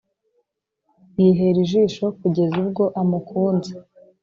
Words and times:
yihera 1.17 1.57
ijisho 1.65 2.05
kugeza 2.19 2.55
ubwo 2.63 2.83
amukunze 3.01 3.71